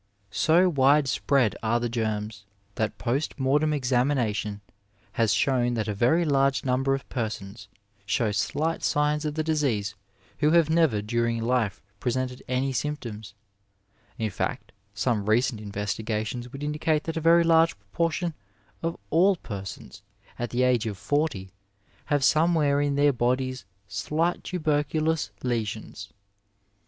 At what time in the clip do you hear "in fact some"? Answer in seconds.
14.17-15.29